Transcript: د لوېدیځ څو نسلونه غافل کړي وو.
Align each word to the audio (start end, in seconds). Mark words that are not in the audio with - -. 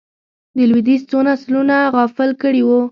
د 0.55 0.57
لوېدیځ 0.69 1.01
څو 1.09 1.19
نسلونه 1.27 1.75
غافل 1.95 2.29
کړي 2.41 2.61
وو. 2.63 2.77